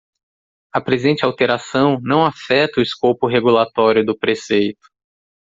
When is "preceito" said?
4.17-4.89